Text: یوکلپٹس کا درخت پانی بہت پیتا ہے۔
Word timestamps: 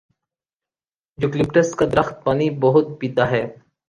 یوکلپٹس 1.19 1.73
کا 1.75 1.85
درخت 1.91 2.23
پانی 2.23 2.49
بہت 2.61 2.85
پیتا 2.99 3.29
ہے۔ 3.31 3.43